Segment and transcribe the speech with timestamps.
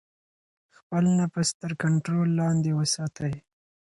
[0.77, 3.33] خپل نفس تر کنټرول لاندې وساتئ.